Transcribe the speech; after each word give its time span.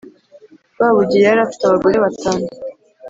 rwabugiri 0.73 1.23
yari 1.27 1.39
afite 1.45 1.63
abagore 1.65 1.97
batanu 2.05 2.47